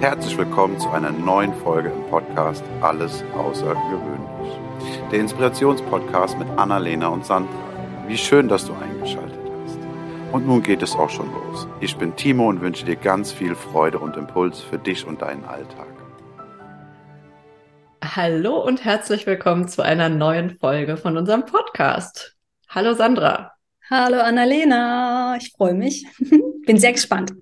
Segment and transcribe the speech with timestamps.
[0.00, 4.60] Herzlich willkommen zu einer neuen Folge im Podcast Alles Außergewöhnlich.
[5.10, 7.50] Der Inspirationspodcast mit Annalena und Sandra.
[8.06, 9.78] Wie schön, dass du eingeschaltet hast.
[10.32, 11.66] Und nun geht es auch schon los.
[11.80, 15.46] Ich bin Timo und wünsche dir ganz viel Freude und Impuls für dich und deinen
[15.46, 15.88] Alltag.
[18.04, 22.36] Hallo und herzlich willkommen zu einer neuen Folge von unserem Podcast.
[22.68, 23.52] Hallo Sandra.
[23.88, 26.06] Hallo Annalena, ich freue mich.
[26.66, 27.32] Bin sehr gespannt.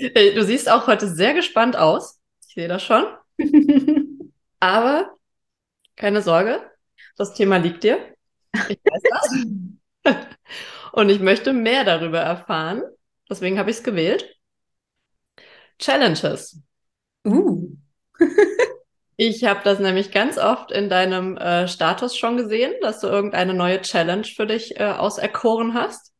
[0.00, 2.20] Äh, du siehst auch heute sehr gespannt aus.
[2.46, 3.04] Ich sehe das schon.
[4.60, 5.14] Aber
[5.96, 6.60] keine Sorge,
[7.16, 7.98] das Thema liegt dir.
[8.68, 9.02] Ich weiß
[10.04, 10.16] das.
[10.92, 12.82] Und ich möchte mehr darüber erfahren.
[13.28, 14.36] Deswegen habe ich es gewählt.
[15.78, 16.60] Challenges.
[17.24, 17.76] Uh.
[19.16, 23.54] ich habe das nämlich ganz oft in deinem äh, Status schon gesehen, dass du irgendeine
[23.54, 26.12] neue Challenge für dich äh, auserkoren hast.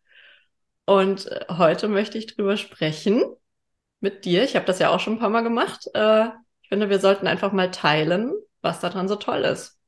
[0.85, 3.24] Und äh, heute möchte ich drüber sprechen
[4.00, 4.45] mit dir.
[4.45, 5.86] Ich habe das ja auch schon ein paar Mal gemacht.
[5.95, 6.27] Äh,
[6.62, 8.32] ich finde, wir sollten einfach mal teilen,
[8.62, 9.79] was daran so toll ist.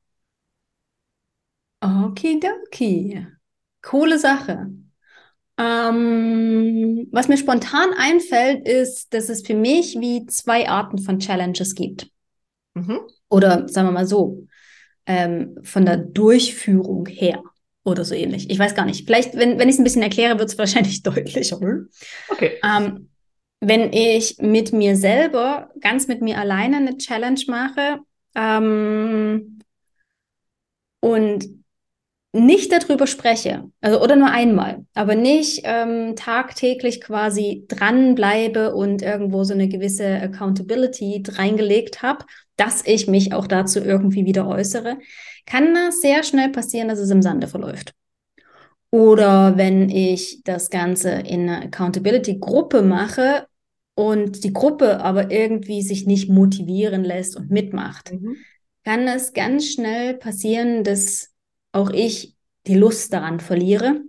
[1.80, 3.26] Okidoki.
[3.82, 4.70] Coole Sache.
[5.58, 11.74] Ähm, was mir spontan einfällt, ist, dass es für mich wie zwei Arten von Challenges
[11.74, 12.08] gibt.
[12.74, 13.00] Mhm.
[13.28, 14.46] Oder sagen wir mal so,
[15.06, 17.42] ähm, von der Durchführung her
[17.84, 18.48] oder so ähnlich.
[18.50, 19.06] Ich weiß gar nicht.
[19.06, 21.58] Vielleicht, wenn, wenn ich es ein bisschen erkläre, wird es wahrscheinlich deutlicher.
[22.28, 22.60] Okay.
[22.62, 23.08] Ähm,
[23.64, 28.00] wenn ich mit mir selber, ganz mit mir alleine eine Challenge mache
[28.34, 29.60] ähm,
[31.00, 31.48] und
[32.32, 39.44] nicht darüber spreche, also oder nur einmal, aber nicht ähm, tagtäglich quasi dranbleibe und irgendwo
[39.44, 42.24] so eine gewisse Accountability reingelegt habe,
[42.56, 44.98] dass ich mich auch dazu irgendwie wieder äußere,
[45.46, 47.94] kann das sehr schnell passieren, dass es im Sande verläuft.
[48.90, 53.46] Oder wenn ich das Ganze in einer Accountability-Gruppe mache
[53.94, 58.36] und die Gruppe aber irgendwie sich nicht motivieren lässt und mitmacht, mhm.
[58.84, 61.30] kann es ganz schnell passieren, dass
[61.72, 64.00] auch ich die Lust daran verliere,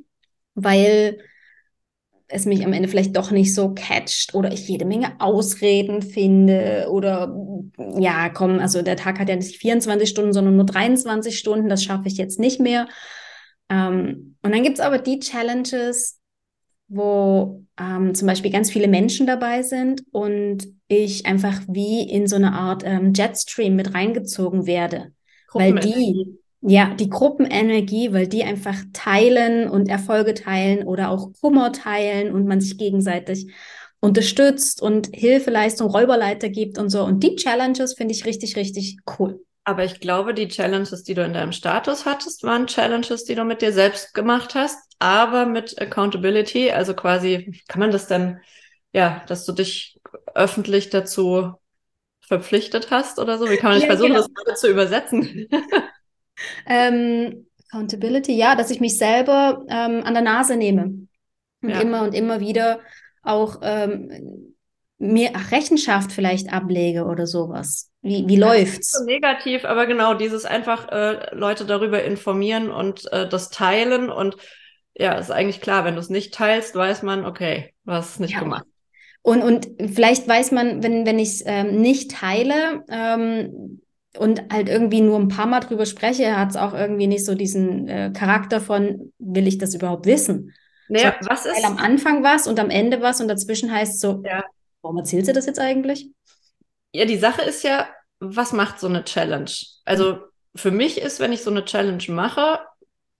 [0.56, 1.20] weil
[2.28, 6.88] es mich am Ende vielleicht doch nicht so catcht oder ich jede Menge Ausreden finde
[6.90, 7.36] oder
[7.98, 11.84] ja, komm, also der Tag hat ja nicht 24 Stunden, sondern nur 23 Stunden, das
[11.84, 12.88] schaffe ich jetzt nicht mehr.
[13.70, 16.20] Ähm, und dann gibt es aber die Challenges,
[16.88, 22.36] wo ähm, zum Beispiel ganz viele Menschen dabei sind und ich einfach wie in so
[22.36, 25.12] eine Art ähm, Jetstream mit reingezogen werde.
[25.56, 31.72] Weil die, ja, die Gruppenenergie, weil die einfach teilen und Erfolge teilen oder auch Kummer
[31.72, 33.52] teilen und man sich gegenseitig
[34.00, 37.04] unterstützt und Hilfeleistung, Räuberleiter gibt und so.
[37.04, 39.40] Und die Challenges finde ich richtig, richtig cool.
[39.66, 43.46] Aber ich glaube, die Challenges, die du in deinem Status hattest, waren Challenges, die du
[43.46, 46.72] mit dir selbst gemacht hast, aber mit Accountability.
[46.72, 48.40] Also quasi, kann man das denn,
[48.92, 50.00] ja, dass du dich
[50.36, 51.54] öffentlich dazu
[52.20, 53.50] verpflichtet hast oder so?
[53.50, 54.28] Wie kann man ja, versuchen, genau.
[54.46, 55.48] das zu übersetzen?
[56.68, 61.08] ähm, Accountability, ja, dass ich mich selber ähm, an der Nase nehme
[61.62, 61.80] und ja.
[61.80, 62.82] immer und immer wieder
[63.24, 64.53] auch ähm,
[65.04, 67.92] mir Rechenschaft vielleicht ablege oder sowas.
[68.02, 68.92] Wie, wie läuft's?
[68.92, 74.38] so negativ, aber genau, dieses einfach äh, Leute darüber informieren und äh, das teilen und
[74.96, 78.20] ja, ist eigentlich klar, wenn du es nicht teilst, weiß man, okay, du hast es
[78.20, 78.40] nicht ja.
[78.40, 78.66] gemacht.
[79.22, 83.82] Und, und vielleicht weiß man, wenn, wenn ich es ähm, nicht teile ähm,
[84.18, 87.34] und halt irgendwie nur ein paar Mal drüber spreche, hat es auch irgendwie nicht so
[87.34, 90.54] diesen äh, Charakter von, will ich das überhaupt wissen?
[90.90, 91.66] Naja, so, was ist?
[91.66, 94.44] am Anfang was und am Ende was und dazwischen heißt so, ja.
[94.84, 96.10] Warum erzählt sie das jetzt eigentlich?
[96.92, 97.88] Ja, die Sache ist ja,
[98.20, 99.50] was macht so eine Challenge?
[99.86, 100.20] Also
[100.56, 102.60] für mich ist, wenn ich so eine Challenge mache,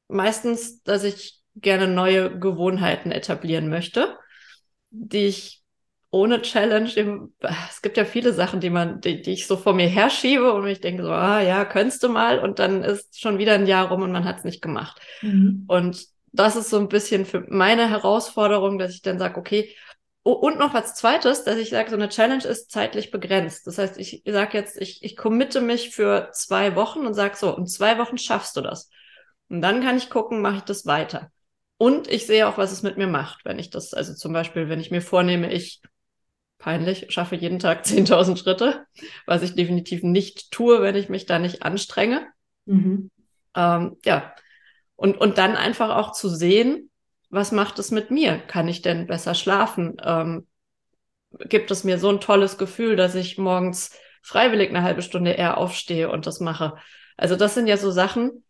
[0.08, 4.18] meistens, dass ich gerne neue Gewohnheiten etablieren möchte,
[4.92, 5.62] die ich
[6.12, 7.30] ohne Challenge,
[7.70, 10.68] es gibt ja viele Sachen, die man, die, die ich so vor mir herschiebe und
[10.68, 13.90] ich denke so, ah ja, könntest du mal und dann ist schon wieder ein Jahr
[13.90, 15.02] rum und man hat es nicht gemacht.
[15.22, 15.64] Mhm.
[15.68, 19.76] Und das ist so ein bisschen für meine Herausforderung, dass ich dann sage, okay,
[20.24, 23.68] und noch was Zweites, dass ich sage, so eine Challenge ist zeitlich begrenzt.
[23.68, 27.56] Das heißt, ich sage jetzt, ich, ich committe mich für zwei Wochen und sage so,
[27.58, 28.90] in zwei Wochen schaffst du das.
[29.50, 31.30] Und dann kann ich gucken, mache ich das weiter.
[31.78, 34.70] Und ich sehe auch, was es mit mir macht, wenn ich das, also zum Beispiel,
[34.70, 35.82] wenn ich mir vornehme, ich
[36.58, 38.86] peinlich, schaffe jeden Tag 10.000 Schritte,
[39.26, 42.26] was ich definitiv nicht tue, wenn ich mich da nicht anstrenge.
[42.66, 43.12] Mhm.
[43.56, 44.34] Ähm, ja.
[44.96, 46.90] Und, und dann einfach auch zu sehen,
[47.34, 48.38] was macht es mit mir?
[48.38, 49.98] Kann ich denn besser schlafen?
[50.04, 50.48] Ähm,
[51.50, 53.92] gibt es mir so ein tolles Gefühl, dass ich morgens
[54.22, 56.76] freiwillig eine halbe Stunde eher aufstehe und das mache?
[57.18, 58.44] Also das sind ja so Sachen.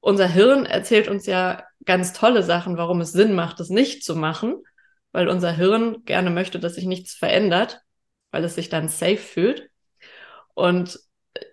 [0.00, 4.16] Unser Hirn erzählt uns ja ganz tolle Sachen, warum es Sinn macht, es nicht zu
[4.16, 4.62] machen,
[5.12, 7.80] weil unser Hirn gerne möchte, dass sich nichts verändert.
[8.32, 9.70] weil es sich dann safe fühlt.
[10.54, 11.00] Und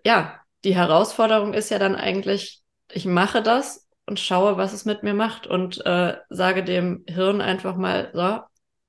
[0.06, 5.04] ja, die Herausforderung ist ja dann eigentlich, ich mache das und schaue, was es mit
[5.04, 8.39] mir macht und äh, sage dem Hirn einfach mal, so,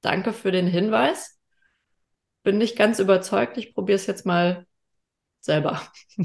[0.00, 1.38] danke für den Hinweis.
[2.44, 4.66] Bin nicht ganz überzeugt, ich probiere es jetzt mal
[5.40, 5.82] selber.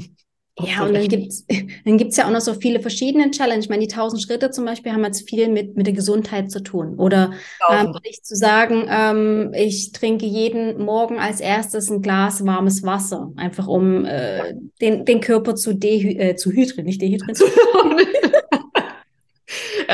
[0.60, 1.44] Ja, und dann gibt's
[1.84, 3.64] dann gibt's ja auch noch so viele verschiedene Challenges.
[3.64, 6.62] Ich meine, die 1000 Schritte zum Beispiel haben jetzt viel mit, mit der Gesundheit zu
[6.62, 6.94] tun.
[6.96, 7.32] Oder
[7.68, 13.32] ähm, nicht zu sagen, ähm, ich trinke jeden Morgen als erstes ein Glas warmes Wasser,
[13.34, 17.34] einfach um äh, den, den Körper zu, dehydrieren, äh, zu hydrieren, nicht dehydrieren.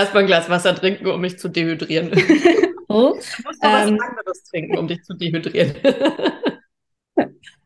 [0.00, 2.10] Erstmal ein Glas Wasser trinken, um mich zu dehydrieren.
[2.88, 5.74] oh, du musst noch ähm, was anderes trinken, um dich zu dehydrieren.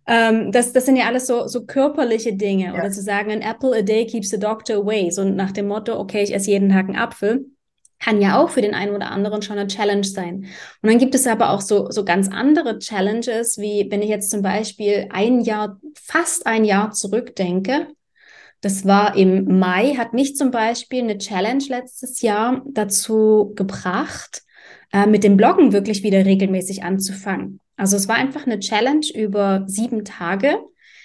[0.07, 2.67] Ähm, das, das sind ja alles so, so körperliche Dinge.
[2.67, 2.75] Ja.
[2.75, 5.11] Oder zu sagen, an apple a day keeps the doctor away.
[5.11, 7.47] So nach dem Motto, okay, ich esse jeden Tag einen Apfel.
[7.99, 10.45] Kann ja auch für den einen oder anderen schon eine Challenge sein.
[10.83, 14.31] Und dann gibt es aber auch so, so ganz andere Challenges, wie wenn ich jetzt
[14.31, 17.87] zum Beispiel ein Jahr, fast ein Jahr zurückdenke.
[18.65, 24.43] Das war im Mai, hat mich zum Beispiel eine Challenge letztes Jahr dazu gebracht,
[24.91, 27.61] äh, mit dem Bloggen wirklich wieder regelmäßig anzufangen.
[27.77, 30.61] Also es war einfach eine Challenge über sieben Tage.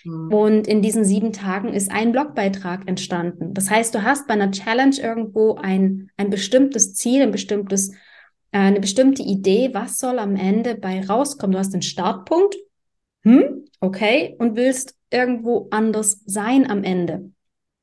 [0.05, 0.33] Mhm.
[0.33, 3.53] Und in diesen sieben Tagen ist ein Blogbeitrag entstanden.
[3.53, 7.89] Das heißt, du hast bei einer Challenge irgendwo ein, ein bestimmtes Ziel, ein bestimmtes,
[8.53, 11.51] äh, eine bestimmte Idee, was soll am Ende bei rauskommen.
[11.51, 12.55] Du hast den Startpunkt,
[13.23, 17.33] hm, okay, und willst irgendwo anders sein am Ende.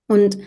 [0.09, 0.39] Und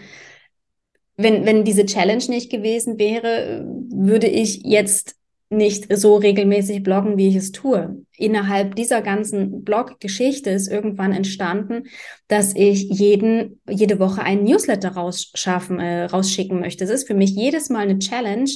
[1.18, 5.16] wenn, wenn diese Challenge nicht gewesen wäre, würde ich jetzt
[5.50, 8.06] nicht so regelmäßig bloggen, wie ich es tue.
[8.16, 11.88] Innerhalb dieser ganzen Blog-Geschichte ist irgendwann entstanden,
[12.28, 16.84] dass ich jeden, jede Woche einen Newsletter rausschaffen, äh, rausschicken möchte.
[16.84, 18.50] Es ist für mich jedes Mal eine Challenge,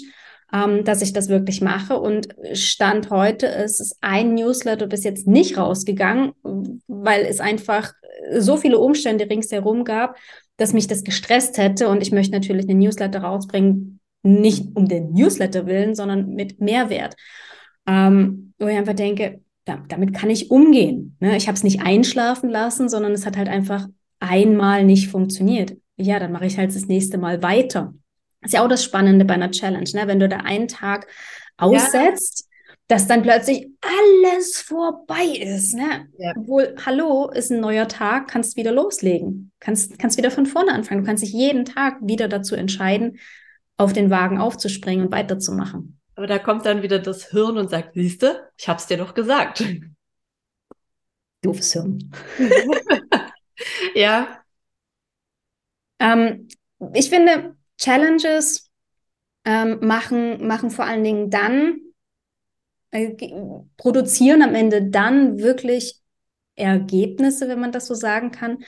[0.54, 2.00] ähm, dass ich das wirklich mache.
[2.00, 6.34] Und Stand heute ist es ein Newsletter bis jetzt nicht rausgegangen,
[6.88, 7.92] weil es einfach
[8.38, 10.16] so viele Umstände ringsherum gab,
[10.58, 11.90] dass mich das gestresst hätte.
[11.90, 17.16] Und ich möchte natürlich einen Newsletter rausbringen, nicht um den Newsletter willen, sondern mit Mehrwert.
[17.86, 21.16] Ähm, wo ich einfach denke, da, damit kann ich umgehen.
[21.20, 21.36] Ne?
[21.38, 23.88] Ich habe es nicht einschlafen lassen, sondern es hat halt einfach
[24.20, 25.76] einmal nicht funktioniert.
[25.98, 27.94] Ja, dann mache ich halt das nächste Mal weiter.
[28.42, 30.08] Das ist ja auch das Spannende bei einer Challenge, ne?
[30.08, 31.08] wenn du da einen Tag
[31.58, 32.53] aussetzt, ja.
[32.88, 35.74] Dass dann plötzlich alles vorbei ist.
[35.74, 36.08] Ne?
[36.18, 36.34] Ja.
[36.38, 41.02] Obwohl, hallo, ist ein neuer Tag, kannst wieder loslegen, kannst, kannst wieder von vorne anfangen.
[41.02, 43.20] Du kannst dich jeden Tag wieder dazu entscheiden,
[43.78, 46.00] auf den Wagen aufzuspringen und weiterzumachen.
[46.16, 49.64] Aber da kommt dann wieder das Hirn und sagt, siehste, ich hab's dir doch gesagt.
[51.42, 52.12] Doofes Hirn.
[53.96, 54.40] ja.
[56.00, 56.48] Ähm,
[56.94, 58.70] ich finde, Challenges
[59.46, 61.80] ähm, machen, machen vor allen Dingen dann,
[63.78, 66.00] produzieren am Ende dann wirklich
[66.56, 68.64] Ergebnisse, wenn man das so sagen kann,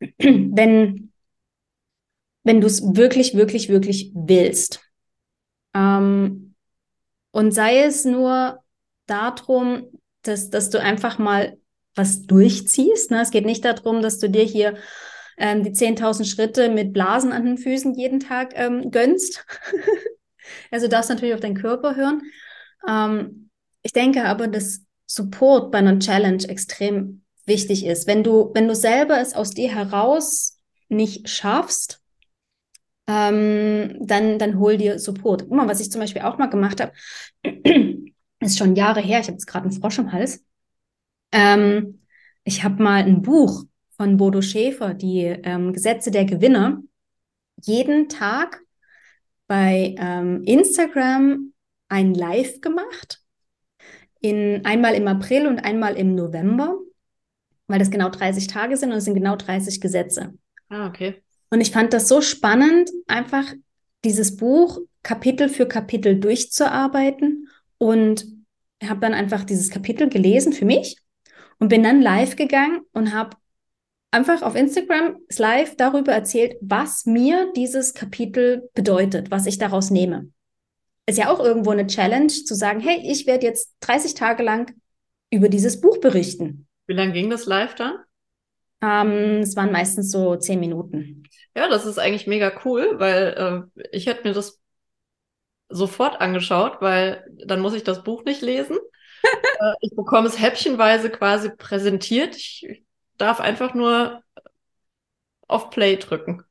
[0.18, 1.10] wenn
[2.44, 4.80] wenn du es wirklich, wirklich, wirklich willst.
[5.74, 6.54] Ähm,
[7.32, 8.62] und sei es nur
[9.06, 9.88] darum,
[10.22, 11.58] dass, dass du einfach mal
[11.96, 13.10] was durchziehst.
[13.10, 13.22] Ne?
[13.22, 14.76] Es geht nicht darum, dass du dir hier
[15.36, 19.44] ähm, die 10.000 Schritte mit Blasen an den Füßen jeden Tag ähm, gönnst.
[20.70, 22.22] also darfst natürlich auf deinen Körper hören.
[22.86, 23.43] Ähm,
[23.84, 28.06] ich denke aber, dass Support bei einer Challenge extrem wichtig ist.
[28.06, 30.58] Wenn du, wenn du selber es aus dir heraus
[30.88, 32.00] nicht schaffst,
[33.06, 35.42] ähm, dann, dann hol dir Support.
[35.42, 36.92] Guck mal, was ich zum Beispiel auch mal gemacht habe,
[38.40, 40.42] ist schon Jahre her, ich habe jetzt gerade einen Frosch im Hals.
[41.30, 42.00] Ähm,
[42.44, 43.64] ich habe mal ein Buch
[43.96, 46.82] von Bodo Schäfer, die ähm, Gesetze der Gewinner,
[47.62, 48.62] jeden Tag
[49.46, 51.52] bei ähm, Instagram
[51.88, 53.23] ein Live gemacht.
[54.24, 56.78] In, einmal im April und einmal im November,
[57.66, 60.32] weil das genau 30 Tage sind und es sind genau 30 Gesetze.
[60.70, 61.22] Ah, okay.
[61.50, 63.52] Und ich fand das so spannend, einfach
[64.02, 68.24] dieses Buch Kapitel für Kapitel durchzuarbeiten und
[68.82, 70.96] habe dann einfach dieses Kapitel gelesen für mich
[71.58, 73.36] und bin dann live gegangen und habe
[74.10, 80.30] einfach auf Instagram live darüber erzählt, was mir dieses Kapitel bedeutet, was ich daraus nehme.
[81.06, 84.74] Ist ja auch irgendwo eine Challenge zu sagen, hey, ich werde jetzt 30 Tage lang
[85.30, 86.66] über dieses Buch berichten.
[86.86, 87.98] Wie lange ging das live dann?
[88.80, 91.24] Ähm, es waren meistens so zehn Minuten.
[91.56, 94.60] Ja, das ist eigentlich mega cool, weil äh, ich hätte mir das
[95.68, 98.76] sofort angeschaut, weil dann muss ich das Buch nicht lesen.
[99.22, 102.36] äh, ich bekomme es häppchenweise quasi präsentiert.
[102.36, 102.84] Ich
[103.16, 104.22] darf einfach nur
[105.48, 106.44] auf Play drücken.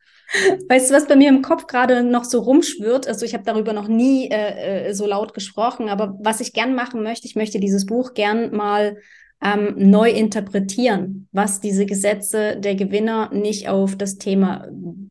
[0.68, 3.08] Weißt du, was bei mir im Kopf gerade noch so rumschwirrt?
[3.08, 6.76] Also ich habe darüber noch nie äh, äh, so laut gesprochen, aber was ich gern
[6.76, 8.98] machen möchte, ich möchte dieses Buch gern mal
[9.44, 14.68] ähm, neu interpretieren, was diese Gesetze der Gewinner nicht auf das Thema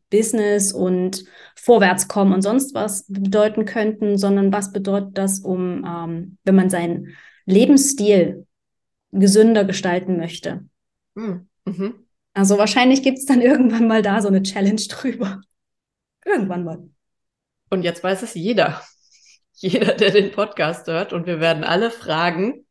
[0.09, 1.23] Business und
[1.55, 7.15] Vorwärtskommen und sonst was bedeuten könnten, sondern was bedeutet das, um, ähm, wenn man seinen
[7.45, 8.45] Lebensstil
[9.11, 10.65] gesünder gestalten möchte.
[11.15, 12.02] Hm, mhm.
[12.33, 15.41] Also wahrscheinlich gibt es dann irgendwann mal da so eine Challenge drüber.
[16.25, 16.89] Irgendwann mal.
[17.69, 18.81] Und jetzt weiß es jeder.
[19.55, 21.13] Jeder, der den Podcast hört.
[21.13, 22.65] Und wir werden alle fragen,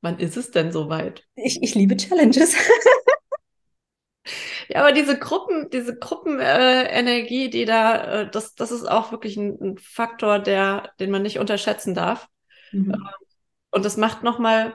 [0.00, 1.24] wann ist es denn soweit?
[1.34, 2.54] Ich, ich liebe Challenges.
[4.68, 9.36] ja, aber diese Gruppen, diese Gruppenenergie, äh, die da, äh, das, das ist auch wirklich
[9.36, 12.28] ein, ein, Faktor, der, den man nicht unterschätzen darf.
[12.72, 12.94] Mhm.
[12.94, 13.08] Ähm,
[13.70, 14.74] und das macht nochmal,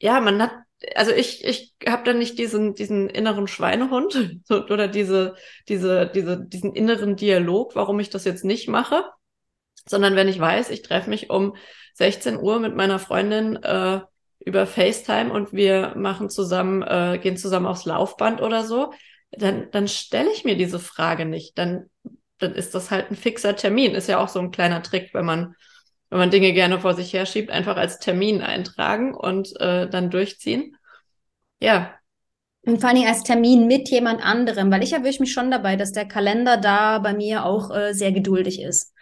[0.00, 0.52] ja, man hat,
[0.94, 5.34] also ich, ich habe dann nicht diesen, diesen inneren Schweinehund oder diese,
[5.68, 9.04] diese, diese, diesen inneren Dialog, warum ich das jetzt nicht mache,
[9.88, 11.56] sondern wenn ich weiß, ich treffe mich um
[11.94, 14.00] 16 Uhr mit meiner Freundin äh,
[14.40, 18.92] über FaceTime und wir machen zusammen, äh, gehen zusammen aufs Laufband oder so,
[19.30, 21.58] dann, dann stelle ich mir diese Frage nicht.
[21.58, 21.90] Dann,
[22.38, 23.94] dann ist das halt ein fixer Termin.
[23.94, 25.54] Ist ja auch so ein kleiner Trick, wenn man
[26.16, 30.08] wenn man Dinge gerne vor sich her schiebt, einfach als Termin eintragen und äh, dann
[30.08, 30.74] durchziehen.
[31.60, 31.92] Ja.
[32.64, 35.92] Und vor Dingen als Termin mit jemand anderem, weil ich erwische mich schon dabei, dass
[35.92, 38.94] der Kalender da bei mir auch äh, sehr geduldig ist.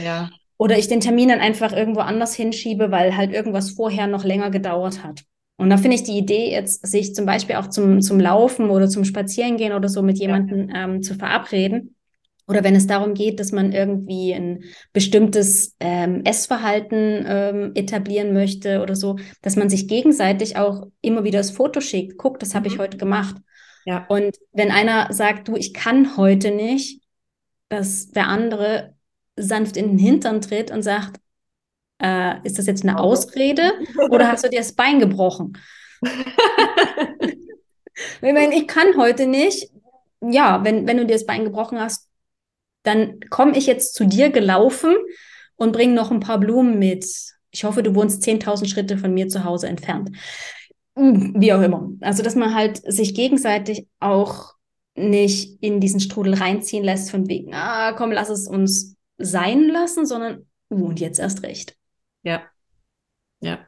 [0.00, 0.30] Ja.
[0.56, 4.52] Oder ich den Termin dann einfach irgendwo anders hinschiebe, weil halt irgendwas vorher noch länger
[4.52, 5.22] gedauert hat.
[5.56, 8.88] Und da finde ich die Idee jetzt, sich zum Beispiel auch zum, zum Laufen oder
[8.88, 10.84] zum Spazierengehen oder so mit jemandem ja.
[10.84, 11.96] ähm, zu verabreden,
[12.46, 18.82] oder wenn es darum geht, dass man irgendwie ein bestimmtes ähm, Essverhalten ähm, etablieren möchte
[18.82, 22.18] oder so, dass man sich gegenseitig auch immer wieder das Foto schickt.
[22.18, 22.74] Guck, das habe mhm.
[22.74, 23.36] ich heute gemacht.
[23.84, 24.06] Ja.
[24.08, 27.02] Und wenn einer sagt, du, ich kann heute nicht,
[27.68, 28.94] dass der andere
[29.36, 31.20] sanft in den Hintern tritt und sagt,
[32.02, 33.72] äh, ist das jetzt eine Ausrede
[34.10, 35.56] oder hast du dir das Bein gebrochen?
[36.02, 36.12] ich
[38.20, 39.70] meine, ich kann heute nicht.
[40.20, 42.08] Ja, wenn, wenn du dir das Bein gebrochen hast,
[42.82, 44.94] dann komme ich jetzt zu dir gelaufen
[45.56, 47.06] und bringe noch ein paar Blumen mit.
[47.50, 50.10] Ich hoffe, du wohnst 10.000 Schritte von mir zu Hause entfernt.
[50.96, 51.90] Hm, wie auch immer.
[52.00, 54.54] Also, dass man halt sich gegenseitig auch
[54.94, 60.04] nicht in diesen Strudel reinziehen lässt von wegen, ah, komm, lass es uns sein lassen,
[60.06, 61.76] sondern, uh, und jetzt erst recht.
[62.22, 62.42] Ja.
[63.40, 63.66] Ja.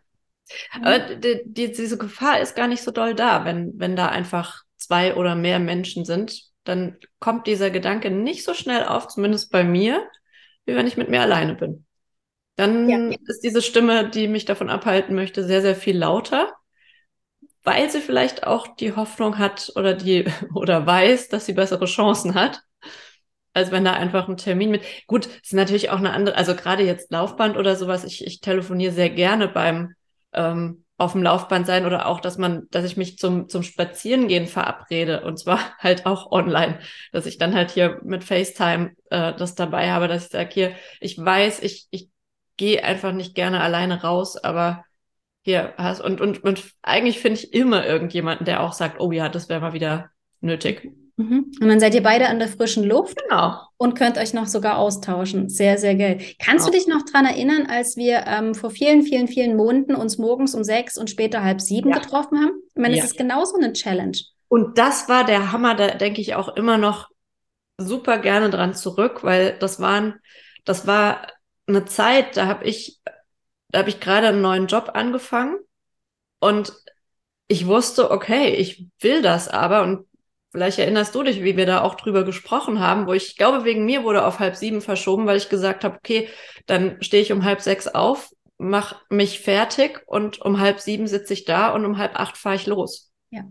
[0.72, 4.62] Aber die, die, diese Gefahr ist gar nicht so doll da, wenn, wenn da einfach
[4.76, 9.64] zwei oder mehr Menschen sind, dann kommt dieser Gedanke nicht so schnell auf, zumindest bei
[9.64, 10.06] mir,
[10.64, 11.86] wie wenn ich mit mir alleine bin.
[12.56, 13.16] Dann ja.
[13.26, 16.52] ist diese Stimme, die mich davon abhalten möchte, sehr, sehr viel lauter,
[17.64, 22.34] weil sie vielleicht auch die Hoffnung hat oder die oder weiß, dass sie bessere Chancen
[22.34, 22.60] hat,
[23.52, 24.82] als wenn da einfach ein Termin mit.
[25.06, 28.92] Gut, ist natürlich auch eine andere, also gerade jetzt Laufband oder sowas, ich, ich telefoniere
[28.92, 29.94] sehr gerne beim
[30.32, 34.46] ähm, auf dem Laufband sein oder auch, dass man, dass ich mich zum, zum Spazierengehen
[34.46, 36.78] verabrede und zwar halt auch online,
[37.12, 40.72] dass ich dann halt hier mit FaceTime äh, das dabei habe, dass ich sage, hier,
[41.00, 42.08] ich weiß, ich, ich
[42.56, 44.84] gehe einfach nicht gerne alleine raus, aber
[45.42, 49.28] hier hast und, und, und eigentlich finde ich immer irgendjemanden, der auch sagt, oh ja,
[49.28, 50.10] das wäre mal wieder
[50.40, 50.90] nötig.
[51.16, 51.52] Mhm.
[51.60, 53.60] Und dann seid ihr beide an der frischen Luft genau.
[53.76, 55.48] und könnt euch noch sogar austauschen.
[55.48, 56.18] Sehr, sehr geil.
[56.38, 56.72] Kannst genau.
[56.72, 60.54] du dich noch dran erinnern, als wir ähm, vor vielen, vielen, vielen Monaten uns morgens
[60.54, 61.98] um sechs und später halb sieben ja.
[61.98, 62.60] getroffen haben?
[62.74, 63.04] Ich meine, ja.
[63.04, 64.18] es ist genauso eine Challenge.
[64.48, 67.08] Und das war der Hammer, da denke ich auch immer noch
[67.78, 70.14] super gerne dran zurück, weil das waren,
[70.64, 71.26] das war
[71.66, 73.00] eine Zeit, da habe ich,
[73.70, 75.56] da habe ich gerade einen neuen Job angefangen
[76.40, 76.72] und
[77.48, 80.06] ich wusste, okay, ich will das aber und
[80.54, 83.84] Vielleicht erinnerst du dich, wie wir da auch drüber gesprochen haben, wo ich glaube, wegen
[83.84, 86.28] mir wurde auf halb sieben verschoben, weil ich gesagt habe, okay,
[86.66, 91.32] dann stehe ich um halb sechs auf, mach mich fertig und um halb sieben sitze
[91.32, 93.10] ich da und um halb acht fahre ich los.
[93.30, 93.42] Ja.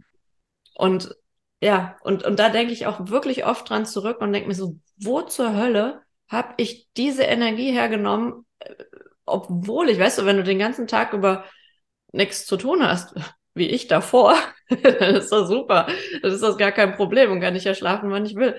[0.76, 1.14] Und
[1.60, 4.78] ja, und, und da denke ich auch wirklich oft dran zurück und denke mir so,
[4.96, 8.76] wo zur Hölle habe ich diese Energie hergenommen, äh,
[9.26, 11.44] obwohl ich, weißt du, wenn du den ganzen Tag über
[12.14, 13.14] nichts zu tun hast,
[13.56, 14.36] wie ich davor,
[14.70, 15.88] dann ist das super.
[16.22, 18.56] Dann ist das gar kein Problem und kann ich ja schlafen, wann ich will.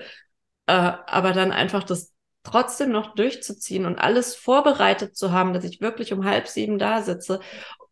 [0.67, 5.81] Äh, aber dann einfach das trotzdem noch durchzuziehen und alles vorbereitet zu haben, dass ich
[5.81, 7.39] wirklich um halb sieben da sitze.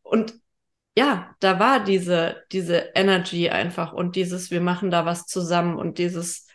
[0.04, 0.36] Und
[0.96, 5.98] ja, da war diese, diese Energy einfach und dieses, wir machen da was zusammen und
[5.98, 6.48] dieses,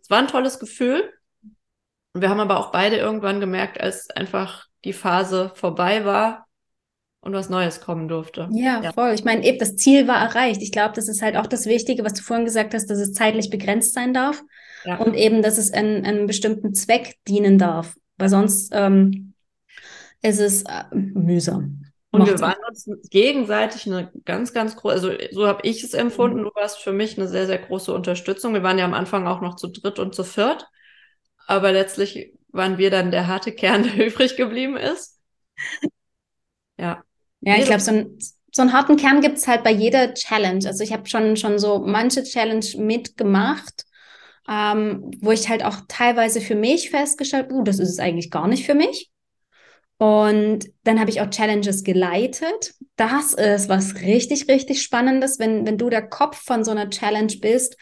[0.00, 1.10] es war ein tolles Gefühl.
[2.14, 6.46] Wir haben aber auch beide irgendwann gemerkt, als einfach die Phase vorbei war,
[7.22, 8.48] und was Neues kommen durfte.
[8.52, 8.92] Ja, ja.
[8.92, 9.12] voll.
[9.14, 10.60] Ich meine, eben das Ziel war erreicht.
[10.60, 13.12] Ich glaube, das ist halt auch das Wichtige, was du vorhin gesagt hast, dass es
[13.12, 14.42] zeitlich begrenzt sein darf
[14.84, 14.96] ja.
[14.96, 19.34] und eben, dass es einen, einen bestimmten Zweck dienen darf, weil sonst ähm,
[20.20, 21.84] ist es äh, mühsam.
[22.10, 26.40] Und wir waren uns gegenseitig eine ganz, ganz große, also so habe ich es empfunden.
[26.40, 26.44] Mhm.
[26.44, 28.52] Du warst für mich eine sehr, sehr große Unterstützung.
[28.52, 30.66] Wir waren ja am Anfang auch noch zu dritt und zu viert.
[31.46, 35.20] Aber letztlich waren wir dann der harte Kern, der übrig geblieben ist.
[36.76, 37.02] Ja.
[37.42, 38.18] Ja, ich glaube, so, ein,
[38.52, 40.66] so einen harten Kern gibt es halt bei jeder Challenge.
[40.66, 43.84] Also ich habe schon, schon so manche Challenge mitgemacht,
[44.48, 48.48] ähm, wo ich halt auch teilweise für mich festgestellt, uh, das ist es eigentlich gar
[48.48, 49.10] nicht für mich.
[49.98, 52.74] Und dann habe ich auch Challenges geleitet.
[52.96, 57.32] Das ist was richtig, richtig Spannendes, wenn, wenn du der Kopf von so einer Challenge
[57.40, 57.76] bist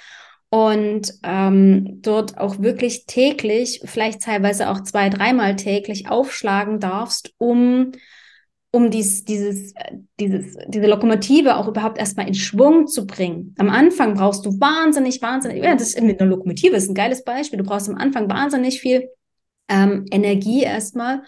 [0.51, 7.93] und ähm, dort auch wirklich täglich, vielleicht teilweise auch zwei, dreimal täglich aufschlagen darfst, um,
[8.73, 9.75] um dies, dieses,
[10.21, 13.55] dieses, diese Lokomotive auch überhaupt erstmal in Schwung zu bringen.
[13.59, 17.25] Am Anfang brauchst du wahnsinnig, wahnsinnig, ja, das ist mit einer Lokomotive ist ein geiles
[17.25, 17.59] Beispiel.
[17.59, 19.09] Du brauchst am Anfang wahnsinnig viel
[19.69, 21.23] ähm, Energie erstmal,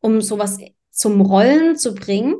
[0.00, 0.58] um sowas
[0.90, 2.34] zum Rollen zu bringen.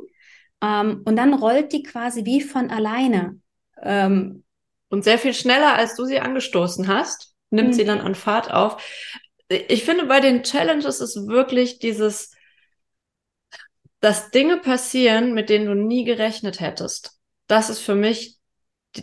[0.61, 3.39] Ähm, und dann rollt die quasi wie von alleine.
[3.81, 4.43] Ähm,
[4.89, 7.73] und sehr viel schneller, als du sie angestoßen hast, nimmt mhm.
[7.73, 8.83] sie dann an Fahrt auf.
[9.47, 12.31] Ich finde, bei den Challenges ist wirklich dieses,
[13.99, 17.19] dass Dinge passieren, mit denen du nie gerechnet hättest.
[17.47, 18.37] Das ist für mich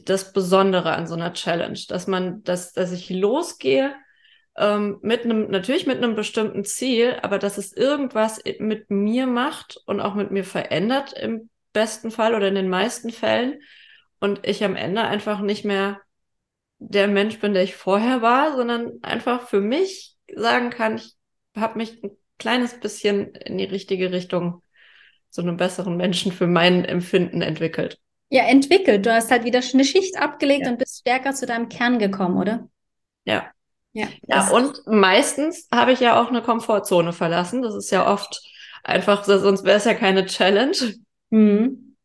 [0.04, 3.94] das Besondere an so einer Challenge, dass man, dass, dass ich losgehe
[4.56, 9.78] ähm, mit einem, natürlich mit einem bestimmten Ziel, aber dass es irgendwas mit mir macht
[9.86, 13.60] und auch mit mir verändert im besten Fall oder in den meisten Fällen,
[14.18, 16.00] und ich am Ende einfach nicht mehr
[16.78, 21.14] der Mensch bin, der ich vorher war, sondern einfach für mich sagen kann, ich
[21.54, 24.62] habe mich ein kleines bisschen in die richtige Richtung
[25.30, 27.98] zu einem besseren Menschen für mein Empfinden entwickelt.
[28.28, 29.06] Ja, entwickelt.
[29.06, 30.72] Du hast halt wieder eine Schicht abgelegt ja.
[30.72, 32.68] und bist stärker zu deinem Kern gekommen, oder?
[33.24, 33.46] Ja.
[33.92, 37.62] Ja, ja und meistens habe ich ja auch eine Komfortzone verlassen.
[37.62, 38.42] Das ist ja oft
[38.82, 40.76] einfach, sonst wäre es ja keine Challenge.
[41.30, 41.96] Mhm.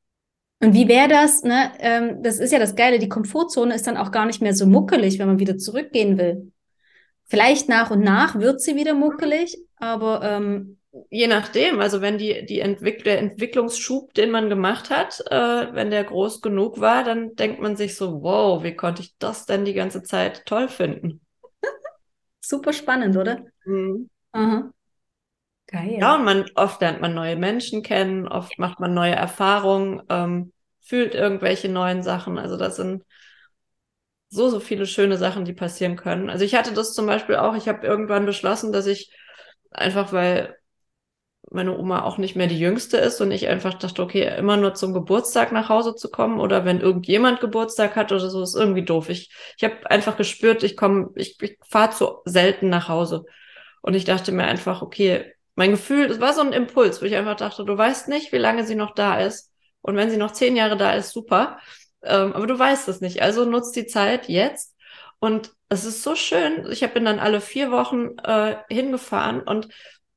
[0.62, 1.72] Und wie wäre das, ne?
[1.80, 4.68] Ähm, das ist ja das Geile, die Komfortzone ist dann auch gar nicht mehr so
[4.68, 6.52] muckelig, wenn man wieder zurückgehen will.
[7.26, 10.78] Vielleicht nach und nach wird sie wieder muckelig, aber ähm,
[11.10, 15.90] je nachdem, also wenn die, die Entwick der Entwicklungsschub, den man gemacht hat, äh, wenn
[15.90, 19.66] der groß genug war, dann denkt man sich so, wow, wie konnte ich das denn
[19.66, 21.22] die ganze Zeit toll finden?
[22.42, 23.44] Super spannend, oder?
[23.66, 24.10] Mhm.
[24.32, 24.72] Aha.
[25.68, 25.98] Geil.
[26.00, 30.52] Ja, und man, oft lernt man neue Menschen kennen, oft macht man neue Erfahrungen, ähm,
[30.82, 32.38] fühlt irgendwelche neuen Sachen.
[32.38, 33.04] Also das sind
[34.30, 36.30] so, so viele schöne Sachen, die passieren können.
[36.30, 39.12] Also ich hatte das zum Beispiel auch, ich habe irgendwann beschlossen, dass ich
[39.72, 40.56] einfach, weil
[41.52, 44.74] meine Oma auch nicht mehr die jüngste ist und ich einfach dachte, okay, immer nur
[44.74, 48.86] zum Geburtstag nach Hause zu kommen oder wenn irgendjemand Geburtstag hat oder so, ist irgendwie
[48.86, 49.10] doof.
[49.10, 53.26] Ich, ich habe einfach gespürt, ich komme, ich, ich fahre zu selten nach Hause.
[53.82, 57.16] Und ich dachte mir einfach, okay, mein Gefühl, es war so ein Impuls, wo ich
[57.16, 59.52] einfach dachte, du weißt nicht, wie lange sie noch da ist.
[59.82, 61.60] Und wenn sie noch zehn Jahre da ist, super.
[62.02, 63.22] Ähm, aber du weißt es nicht.
[63.22, 64.76] Also nutzt die Zeit jetzt.
[65.20, 66.66] Und es ist so schön.
[66.72, 69.68] Ich bin dann alle vier Wochen äh, hingefahren und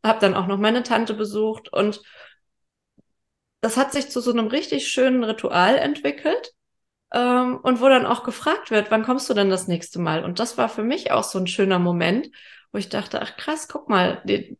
[0.05, 1.73] habe dann auch noch meine Tante besucht.
[1.73, 2.03] Und
[3.61, 6.53] das hat sich zu so einem richtig schönen Ritual entwickelt.
[7.12, 10.25] Ähm, und wo dann auch gefragt wird, wann kommst du denn das nächste Mal?
[10.25, 12.31] Und das war für mich auch so ein schöner Moment,
[12.73, 14.59] wo ich dachte, ach krass, guck mal, die,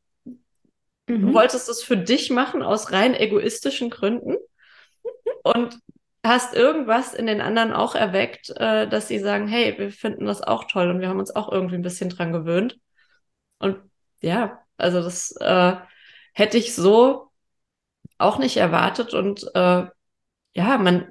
[1.07, 1.29] Mhm.
[1.29, 4.37] Du wolltest es für dich machen aus rein egoistischen Gründen
[5.43, 5.79] und
[6.25, 10.43] hast irgendwas in den anderen auch erweckt, äh, dass sie sagen, hey, wir finden das
[10.43, 12.79] auch toll und wir haben uns auch irgendwie ein bisschen dran gewöhnt.
[13.59, 13.79] Und
[14.23, 15.75] ja, also das äh,
[16.33, 17.31] hätte ich so
[18.19, 19.15] auch nicht erwartet.
[19.15, 19.87] Und äh,
[20.55, 21.09] ja, man,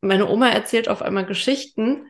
[0.00, 2.06] meine Oma erzählt auf einmal Geschichten,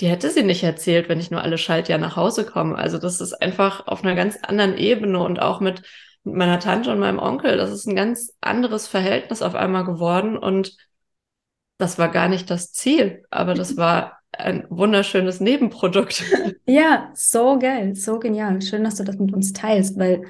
[0.00, 2.76] die hätte sie nicht erzählt, wenn ich nur alle Schaltjahr nach Hause komme.
[2.76, 5.82] Also das ist einfach auf einer ganz anderen Ebene und auch mit
[6.24, 7.56] mit meiner Tante und meinem Onkel.
[7.56, 10.76] Das ist ein ganz anderes Verhältnis auf einmal geworden und
[11.78, 16.24] das war gar nicht das Ziel, aber das war ein wunderschönes Nebenprodukt.
[16.64, 18.62] Ja, so geil, so genial.
[18.62, 20.22] Schön, dass du das mit uns teilst, weil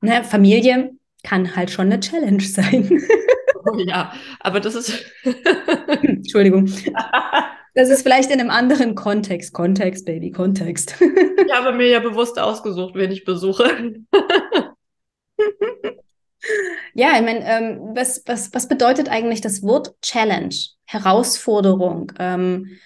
[0.00, 0.92] ne, Familie
[1.24, 3.02] kann halt schon eine Challenge sein.
[3.64, 5.04] Oh ja, aber das ist.
[6.02, 6.68] Entschuldigung.
[7.76, 9.52] Das ist vielleicht in einem anderen Kontext.
[9.52, 10.96] Kontext, Baby, Kontext.
[11.00, 14.02] Ich habe mir ja bewusst ausgesucht, wen ich besuche.
[16.94, 20.54] Ja, ich meine, ähm, was, was, was bedeutet eigentlich das Wort Challenge?
[20.86, 22.10] Herausforderung.
[22.18, 22.78] Ähm,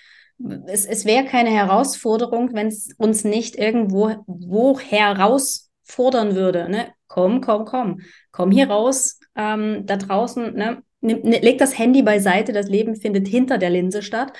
[0.66, 6.68] es es wäre keine Herausforderung, wenn es uns nicht irgendwo wo herausfordern würde.
[6.68, 6.92] Ne?
[7.08, 8.00] Komm, komm, komm.
[8.32, 10.82] Komm hier raus, ähm, da draußen, ne?
[11.00, 14.32] Nimm, ne, leg das Handy beiseite, das Leben findet hinter der Linse statt,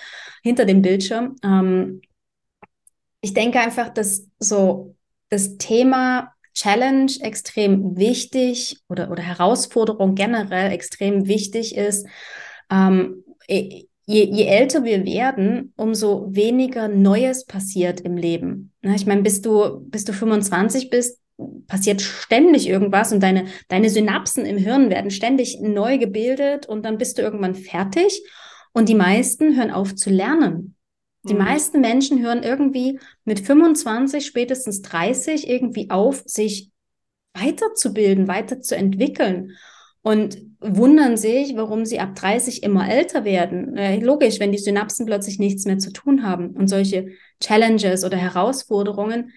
[0.43, 1.37] hinter dem Bildschirm.
[1.45, 2.01] Ähm,
[3.21, 4.95] ich denke einfach, dass so
[5.29, 12.07] das Thema Challenge extrem wichtig oder, oder Herausforderung generell extrem wichtig ist,
[12.71, 13.25] ähm,
[14.07, 18.73] je, je älter wir werden, umso weniger Neues passiert im Leben.
[18.83, 21.21] Ich meine, bis du, bis du 25 bist,
[21.67, 26.97] passiert ständig irgendwas und deine, deine Synapsen im Hirn werden ständig neu gebildet und dann
[26.97, 28.23] bist du irgendwann fertig.
[28.73, 30.77] Und die meisten hören auf zu lernen.
[31.25, 31.41] Die mhm.
[31.41, 36.71] meisten Menschen hören irgendwie mit 25, spätestens 30 irgendwie auf, sich
[37.35, 39.53] weiterzubilden, weiterzuentwickeln
[40.07, 43.77] und wundern sich, warum sie ab 30 immer älter werden.
[43.77, 46.51] Äh, logisch, wenn die Synapsen plötzlich nichts mehr zu tun haben.
[46.51, 47.09] Und solche
[47.41, 49.33] Challenges oder Herausforderungen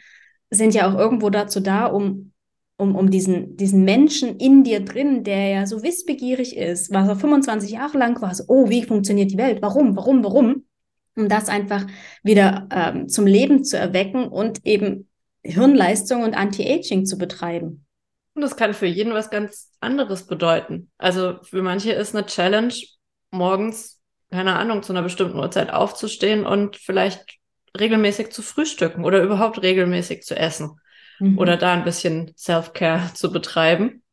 [0.51, 2.33] sind ja auch irgendwo dazu da, um,
[2.77, 7.15] um, um diesen, diesen Menschen in dir drin, der ja so wissbegierig ist, was er
[7.15, 9.63] 25 Jahre lang war, so, oh, wie funktioniert die Welt?
[9.63, 10.65] Warum, warum, warum?
[11.15, 11.87] um das einfach
[12.23, 15.09] wieder ähm, zum Leben zu erwecken und eben
[15.43, 17.87] Hirnleistung und Anti-Aging zu betreiben.
[18.39, 20.89] Und das kann für jeden was ganz anderes bedeuten.
[20.97, 22.73] Also für manche ist eine Challenge,
[23.31, 23.99] morgens,
[24.31, 27.35] keine Ahnung, zu einer bestimmten Uhrzeit aufzustehen und vielleicht
[27.77, 30.79] regelmäßig zu frühstücken oder überhaupt regelmäßig zu essen
[31.19, 31.37] mhm.
[31.37, 34.03] oder da ein bisschen Self-Care zu betreiben.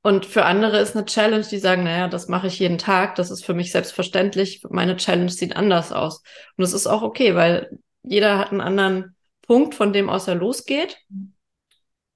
[0.00, 3.30] Und für andere ist eine Challenge, die sagen, naja, das mache ich jeden Tag, das
[3.30, 6.22] ist für mich selbstverständlich, meine Challenge sieht anders aus.
[6.56, 10.34] Und das ist auch okay, weil jeder hat einen anderen Punkt, von dem aus er
[10.34, 10.96] losgeht.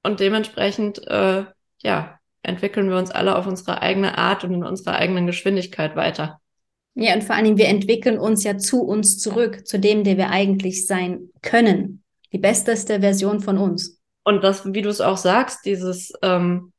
[0.02, 1.44] Und dementsprechend, äh,
[1.82, 6.40] ja, entwickeln wir uns alle auf unsere eigene Art und in unserer eigenen Geschwindigkeit weiter.
[6.94, 10.16] Ja, und vor allen Dingen, wir entwickeln uns ja zu uns zurück, zu dem, der
[10.16, 12.02] wir eigentlich sein können.
[12.32, 14.00] Die besteste Version von uns.
[14.24, 16.72] Und das, wie du es auch sagst, dieses, ähm,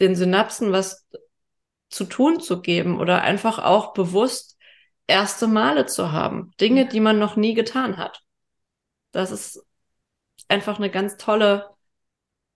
[0.00, 1.06] den Synapsen was
[1.88, 4.56] zu tun zu geben oder einfach auch bewusst
[5.06, 6.52] erste Male zu haben.
[6.60, 8.22] Dinge, die man noch nie getan hat.
[9.12, 9.64] Das ist
[10.48, 11.70] einfach eine ganz tolle,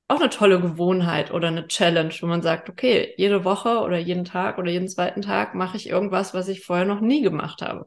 [0.09, 4.25] auch eine tolle Gewohnheit oder eine Challenge, wo man sagt, okay, jede Woche oder jeden
[4.25, 7.87] Tag oder jeden zweiten Tag mache ich irgendwas, was ich vorher noch nie gemacht habe.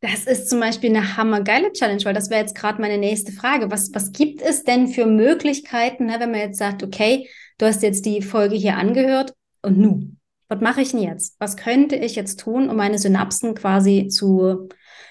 [0.00, 3.70] Das ist zum Beispiel eine hammergeile Challenge, weil das wäre jetzt gerade meine nächste Frage.
[3.70, 7.82] Was, was gibt es denn für Möglichkeiten, ne, wenn man jetzt sagt, okay, du hast
[7.82, 10.12] jetzt die Folge hier angehört und nu,
[10.48, 11.36] was mache ich denn jetzt?
[11.40, 14.68] Was könnte ich jetzt tun, um meine Synapsen quasi zu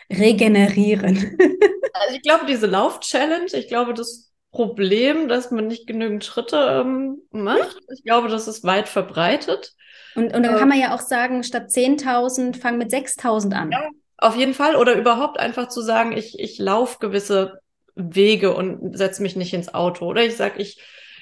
[0.09, 1.17] regenerieren?
[1.93, 7.19] also ich glaube, diese Lauf-Challenge, ich glaube, das Problem, dass man nicht genügend Schritte ähm,
[7.31, 9.73] macht, ich glaube, das ist weit verbreitet.
[10.15, 13.71] Und, und dann äh, kann man ja auch sagen, statt 10.000, fang mit 6.000 an.
[13.71, 14.75] Ja, auf jeden Fall.
[14.75, 17.61] Oder überhaupt einfach zu sagen, ich, ich laufe gewisse
[17.95, 20.05] Wege und setze mich nicht ins Auto.
[20.05, 20.81] Oder ich sage, ich,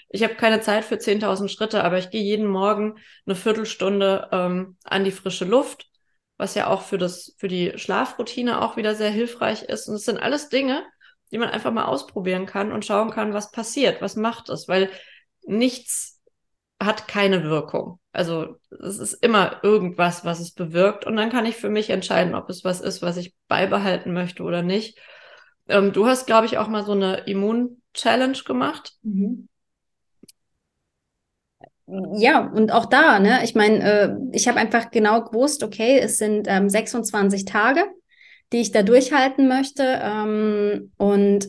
[0.10, 4.78] ich habe keine Zeit für 10.000 Schritte, aber ich gehe jeden Morgen eine Viertelstunde ähm,
[4.84, 5.88] an die frische Luft,
[6.38, 9.88] was ja auch für, das, für die Schlafroutine auch wieder sehr hilfreich ist.
[9.90, 10.84] Und es sind alles Dinge,
[11.32, 14.90] die man einfach mal ausprobieren kann und schauen kann, was passiert, was macht es, weil
[15.46, 16.22] nichts
[16.82, 18.00] hat keine Wirkung.
[18.12, 21.06] Also es ist immer irgendwas, was es bewirkt.
[21.06, 24.44] Und dann kann ich für mich entscheiden, ob es was ist, was ich beibehalten möchte
[24.44, 25.00] oder nicht.
[25.68, 28.94] Ähm, du hast, glaube ich, auch mal so eine Immun-Challenge gemacht.
[29.04, 29.48] Mhm.
[31.88, 36.18] Ja, und auch da, ne, ich meine, äh, ich habe einfach genau gewusst, okay, es
[36.18, 37.86] sind ähm, 26 Tage,
[38.52, 39.84] die ich da durchhalten möchte.
[40.02, 41.48] Ähm, und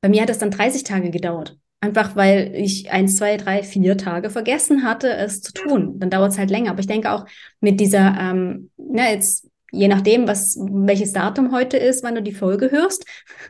[0.00, 1.56] bei mir hat es dann 30 Tage gedauert.
[1.82, 5.98] Einfach weil ich eins, zwei, drei, vier Tage vergessen hatte, es zu tun.
[5.98, 6.70] Dann dauert es halt länger.
[6.70, 7.24] Aber ich denke auch
[7.60, 12.34] mit dieser, ähm, na, jetzt, je nachdem, was, welches Datum heute ist, wann du die
[12.34, 13.06] Folge hörst,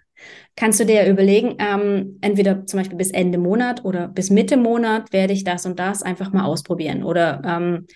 [0.57, 5.13] kannst du dir überlegen, ähm, entweder zum Beispiel bis Ende Monat oder bis Mitte Monat
[5.13, 7.03] werde ich das und das einfach mal ausprobieren.
[7.03, 7.87] Oder ähm,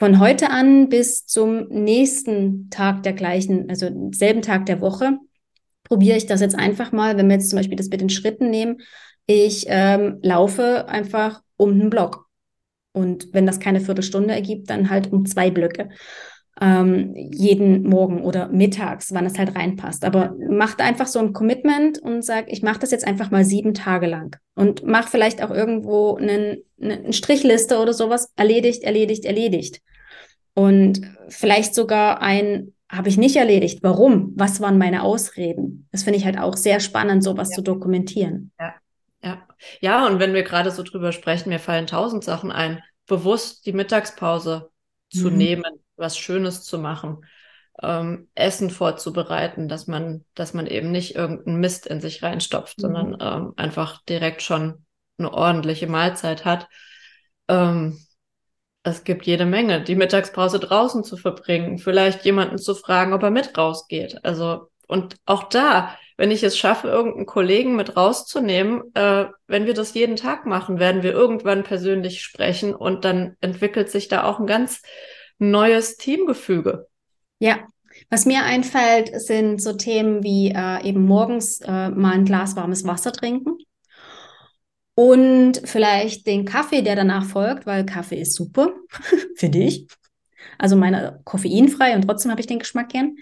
[0.00, 5.18] von heute an bis zum nächsten Tag der gleichen, also selben Tag der Woche,
[5.84, 8.48] probiere ich das jetzt einfach mal, wenn wir jetzt zum Beispiel das mit den Schritten
[8.48, 8.78] nehmen,
[9.26, 12.26] ich ähm, laufe einfach um einen Block.
[12.92, 15.90] Und wenn das keine Viertelstunde ergibt, dann halt um zwei Blöcke.
[16.60, 20.04] Ähm, jeden Morgen oder mittags, wann es halt reinpasst.
[20.04, 23.72] Aber macht einfach so ein Commitment und sag, ich mache das jetzt einfach mal sieben
[23.72, 24.36] Tage lang.
[24.54, 28.30] Und mach vielleicht auch irgendwo einen, eine Strichliste oder sowas.
[28.36, 29.80] Erledigt, erledigt, erledigt.
[30.54, 33.82] Und vielleicht sogar ein habe ich nicht erledigt.
[33.82, 34.32] Warum?
[34.36, 35.88] Was waren meine Ausreden?
[35.92, 37.56] Das finde ich halt auch sehr spannend, sowas ja.
[37.56, 38.50] zu dokumentieren.
[38.58, 38.74] Ja.
[39.22, 39.46] Ja.
[39.80, 42.82] Ja, und wenn wir gerade so drüber sprechen, mir fallen tausend Sachen ein.
[43.06, 44.70] Bewusst die Mittagspause
[45.10, 45.36] zu mhm.
[45.36, 47.24] nehmen, was Schönes zu machen,
[47.82, 52.82] ähm, Essen vorzubereiten, dass man, dass man eben nicht irgendeinen Mist in sich reinstopft, mhm.
[52.82, 54.84] sondern ähm, einfach direkt schon
[55.18, 56.68] eine ordentliche Mahlzeit hat.
[57.48, 57.98] Ähm,
[58.82, 63.30] es gibt jede Menge, die Mittagspause draußen zu verbringen, vielleicht jemanden zu fragen, ob er
[63.30, 64.24] mit rausgeht.
[64.24, 69.74] Also, und auch da, wenn ich es schaffe, irgendeinen Kollegen mit rauszunehmen, äh, wenn wir
[69.74, 74.40] das jeden Tag machen, werden wir irgendwann persönlich sprechen und dann entwickelt sich da auch
[74.40, 74.82] ein ganz
[75.40, 76.86] neues Teamgefüge.
[77.38, 77.58] Ja,
[78.08, 82.86] was mir einfällt, sind so Themen wie äh, eben morgens äh, mal ein Glas warmes
[82.86, 83.56] Wasser trinken
[84.94, 88.74] und vielleicht den Kaffee, der danach folgt, weil Kaffee ist super,
[89.36, 89.86] finde ich.
[90.58, 93.16] Also meine koffeinfrei und trotzdem habe ich den Geschmack gern.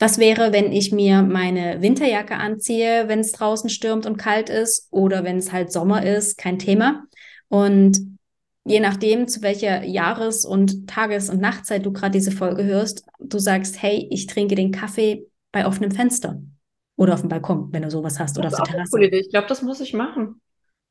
[0.00, 4.88] Was wäre, wenn ich mir meine Winterjacke anziehe, wenn es draußen stürmt und kalt ist
[4.90, 7.04] oder wenn es halt Sommer ist, kein Thema.
[7.48, 8.18] Und
[8.64, 13.38] je nachdem, zu welcher Jahres- und Tages- und Nachtzeit du gerade diese Folge hörst, du
[13.38, 16.40] sagst, hey, ich trinke den Kaffee bei offenem Fenster
[16.96, 19.02] oder auf dem Balkon, wenn du sowas hast, oder auf der Terrasse.
[19.02, 20.40] Ich glaube, das muss ich machen.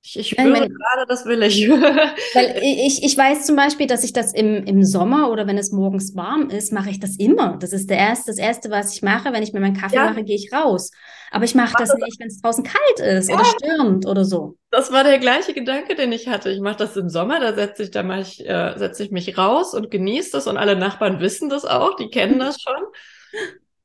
[0.01, 1.69] Ich, ich spüre meine, gerade, das will ich.
[1.69, 5.71] weil ich, ich weiß zum Beispiel, dass ich das im, im Sommer oder wenn es
[5.71, 7.57] morgens warm ist, mache ich das immer.
[7.59, 9.33] Das ist der erste, das Erste, was ich mache.
[9.33, 10.09] Wenn ich mir meinen Kaffee ja.
[10.09, 10.91] mache, gehe ich raus.
[11.31, 13.35] Aber ich mache das nicht, wenn es draußen kalt ist ja.
[13.35, 14.57] oder stürmt oder so.
[14.71, 16.49] Das war der gleiche Gedanke, den ich hatte.
[16.49, 19.37] Ich mache das im Sommer, da setze ich, da mache ich, äh, setze ich mich
[19.37, 22.83] raus und genieße das und alle Nachbarn wissen das auch, die kennen das schon.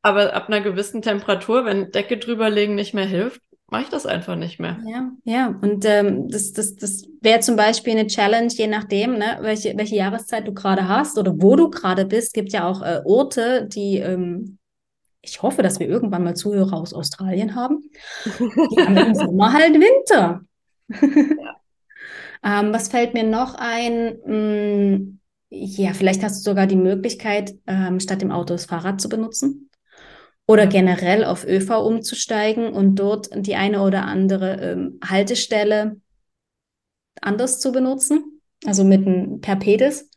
[0.00, 4.36] Aber ab einer gewissen Temperatur, wenn Decke drüberlegen nicht mehr hilft, mache ich das einfach
[4.36, 4.78] nicht mehr.
[4.86, 5.58] Ja, ja.
[5.60, 9.96] Und ähm, das, das, das wäre zum Beispiel eine Challenge, je nachdem, ne, welche, welche
[9.96, 12.34] Jahreszeit du gerade hast oder wo du gerade bist.
[12.34, 14.58] Gibt ja auch äh, Orte, die ähm,
[15.22, 17.90] ich hoffe, dass wir irgendwann mal Zuhörer aus Australien haben.
[18.26, 20.42] Die haben im Sommer halt Winter.
[20.90, 21.56] Ja.
[22.60, 24.18] ähm, was fällt mir noch ein?
[24.24, 29.08] Hm, ja, vielleicht hast du sogar die Möglichkeit, ähm, statt dem Auto das Fahrrad zu
[29.08, 29.70] benutzen
[30.46, 36.00] oder generell auf ÖV umzusteigen und dort die eine oder andere ähm, Haltestelle
[37.20, 40.10] anders zu benutzen, also mit einem Perpedes.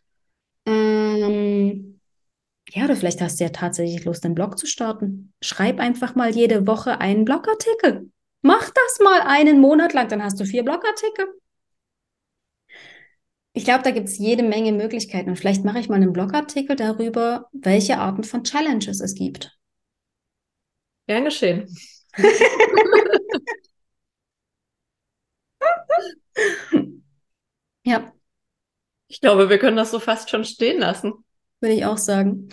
[0.66, 2.00] Ähm,
[2.70, 5.34] ja, oder vielleicht hast du ja tatsächlich Lust, einen Blog zu starten.
[5.42, 8.12] Schreib einfach mal jede Woche einen Blogartikel.
[8.42, 11.28] Mach das mal einen Monat lang, dann hast du vier Blogartikel.
[13.54, 15.30] Ich glaube, da gibt es jede Menge Möglichkeiten.
[15.30, 19.57] Und vielleicht mache ich mal einen Blogartikel darüber, welche Arten von Challenges es gibt.
[21.08, 21.74] Gern geschehen.
[27.84, 28.14] ja.
[29.08, 31.14] Ich glaube, wir können das so fast schon stehen lassen.
[31.62, 32.50] Würde ich auch sagen.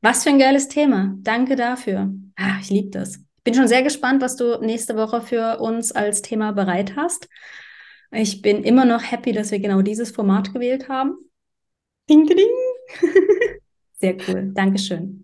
[0.00, 1.14] Was für ein geiles Thema.
[1.18, 2.12] Danke dafür.
[2.36, 3.16] Ah, ich liebe das.
[3.16, 7.28] Ich bin schon sehr gespannt, was du nächste Woche für uns als Thema bereit hast.
[8.10, 11.16] Ich bin immer noch happy, dass wir genau dieses Format gewählt haben.
[12.08, 12.38] Ding, ding.
[13.94, 14.52] Sehr cool.
[14.54, 15.17] Dankeschön.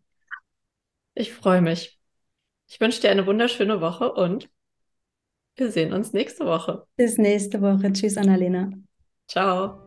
[1.14, 1.98] Ich freue mich.
[2.68, 4.48] Ich wünsche dir eine wunderschöne Woche und
[5.57, 6.87] wir sehen uns nächste Woche.
[6.96, 7.92] Bis nächste Woche.
[7.92, 8.72] Tschüss, Annalena.
[9.29, 9.79] Ciao.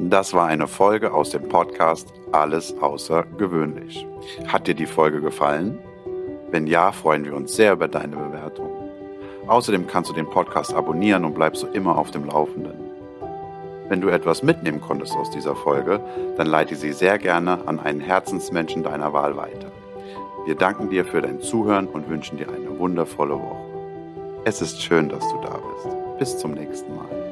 [0.00, 4.04] Das war eine Folge aus dem Podcast Alles außergewöhnlich.
[4.48, 5.78] Hat dir die Folge gefallen?
[6.50, 8.70] Wenn ja, freuen wir uns sehr über deine Bewertung.
[9.46, 12.83] Außerdem kannst du den Podcast abonnieren und bleibst so immer auf dem Laufenden.
[13.88, 16.00] Wenn du etwas mitnehmen konntest aus dieser Folge,
[16.36, 19.70] dann leite sie sehr gerne an einen Herzensmenschen deiner Wahl weiter.
[20.46, 23.64] Wir danken dir für dein Zuhören und wünschen dir eine wundervolle Woche.
[24.44, 26.18] Es ist schön, dass du da bist.
[26.18, 27.23] Bis zum nächsten Mal.